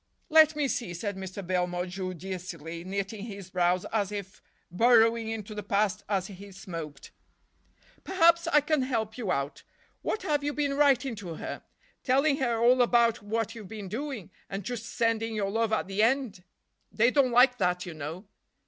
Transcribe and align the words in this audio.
"Let 0.29 0.55
me 0.55 0.67
see," 0.67 0.95
said 0.95 1.15
Mr. 1.15 1.45
Belmore 1.45 1.85
judicially, 1.85 2.83
knitting 2.83 3.25
his 3.25 3.51
brows 3.51 3.85
as 3.93 4.11
if 4.11 4.41
burrowing 4.71 5.29
into 5.29 5.53
the 5.53 5.61
past 5.61 6.03
as 6.09 6.25
he 6.25 6.51
smoked. 6.51 7.11
"Perhaps 8.03 8.47
I 8.47 8.61
can 8.61 8.81
help 8.81 9.15
you 9.15 9.31
out. 9.31 9.61
What 10.01 10.23
have 10.23 10.43
you 10.43 10.53
been 10.53 10.73
writing 10.73 11.13
to 11.17 11.35
her? 11.35 11.61
Telling 12.03 12.37
her 12.37 12.57
all 12.57 12.81
about 12.81 13.21
what 13.21 13.53
you've 13.53 13.67
been 13.67 13.89
doing, 13.89 14.31
and 14.49 14.63
just 14.63 14.87
sending 14.87 15.35
your 15.35 15.51
love 15.51 15.71
at 15.71 15.85
the 15.85 16.01
end? 16.01 16.43
They 16.91 17.11
don't 17.11 17.29
like 17.31 17.59
that, 17.59 17.85
you 17.85 17.93
know." 17.93 18.25